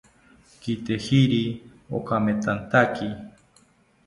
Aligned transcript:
Kitejiri 0.61 1.43
okamethataki 1.97 3.07